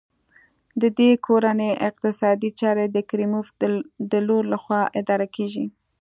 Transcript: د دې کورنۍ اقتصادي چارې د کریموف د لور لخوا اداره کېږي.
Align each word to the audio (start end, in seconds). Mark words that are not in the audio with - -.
د 0.81 0.83
دې 0.99 1.09
کورنۍ 1.25 1.71
اقتصادي 1.89 2.49
چارې 2.59 2.85
د 2.95 2.97
کریموف 3.09 3.47
د 4.11 4.13
لور 4.27 4.43
لخوا 4.53 4.81
اداره 4.99 5.27
کېږي. 5.35 5.65